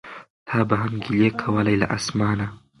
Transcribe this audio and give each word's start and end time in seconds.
تا 0.47 0.59
به 0.67 0.75
هم 0.81 0.93
ګیلې 1.05 1.29
کولای 1.41 1.75
له 1.81 1.87
اسمانه 1.97 2.47